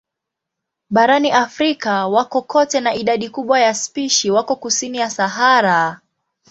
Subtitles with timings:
[0.89, 6.01] Barani Afrika wako kote na idadi kubwa ya spishi wako kusini ya Sahara.